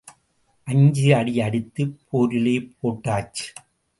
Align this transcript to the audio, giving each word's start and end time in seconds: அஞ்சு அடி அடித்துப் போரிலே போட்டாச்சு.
அஞ்சு 0.67 1.15
அடி 1.15 1.33
அடித்துப் 1.41 1.93
போரிலே 2.09 2.55
போட்டாச்சு. 2.79 3.47